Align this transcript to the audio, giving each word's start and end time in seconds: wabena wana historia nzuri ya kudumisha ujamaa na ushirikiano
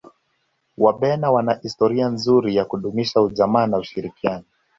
wabena 0.77 1.27
wana 1.31 1.53
historia 1.53 2.07
nzuri 2.09 2.55
ya 2.55 2.65
kudumisha 2.65 3.21
ujamaa 3.21 3.67
na 3.67 3.77
ushirikiano 3.77 4.43